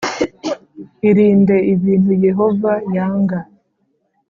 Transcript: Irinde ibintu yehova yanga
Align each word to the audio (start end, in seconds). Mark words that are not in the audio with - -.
Irinde 1.09 1.55
ibintu 1.73 2.11
yehova 2.25 2.71
yanga 2.95 3.39